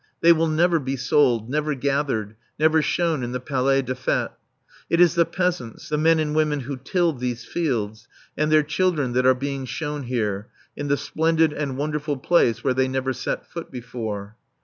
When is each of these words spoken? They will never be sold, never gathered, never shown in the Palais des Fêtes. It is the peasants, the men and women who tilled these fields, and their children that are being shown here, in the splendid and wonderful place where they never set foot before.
They 0.21 0.33
will 0.33 0.47
never 0.47 0.79
be 0.79 0.95
sold, 0.95 1.47
never 1.47 1.75
gathered, 1.75 2.35
never 2.57 2.81
shown 2.81 3.21
in 3.21 3.33
the 3.33 3.39
Palais 3.39 3.83
des 3.83 3.93
Fêtes. 3.93 4.31
It 4.89 4.99
is 4.99 5.13
the 5.13 5.25
peasants, 5.27 5.89
the 5.89 5.97
men 5.99 6.17
and 6.17 6.33
women 6.35 6.61
who 6.61 6.75
tilled 6.77 7.19
these 7.19 7.45
fields, 7.45 8.07
and 8.35 8.51
their 8.51 8.63
children 8.63 9.13
that 9.13 9.27
are 9.27 9.35
being 9.35 9.65
shown 9.65 10.01
here, 10.05 10.47
in 10.75 10.87
the 10.87 10.97
splendid 10.97 11.53
and 11.53 11.77
wonderful 11.77 12.17
place 12.17 12.63
where 12.63 12.73
they 12.73 12.87
never 12.87 13.13
set 13.13 13.45
foot 13.45 13.69
before. 13.69 14.35